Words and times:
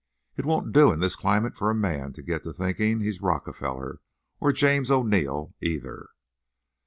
It 0.35 0.47
won't 0.47 0.73
do 0.73 0.91
in 0.91 0.99
this 0.99 1.15
climate 1.15 1.55
for 1.55 1.69
a 1.69 1.75
man 1.75 2.11
to 2.13 2.23
get 2.23 2.41
to 2.43 2.53
thinking 2.53 3.01
he's 3.01 3.21
Rockefeller, 3.21 3.99
or 4.39 4.51
James 4.51 4.89
O'Neill 4.89 5.53
either." 5.61 6.09